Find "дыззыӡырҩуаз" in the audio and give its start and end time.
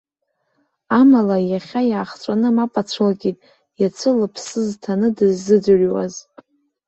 5.17-6.13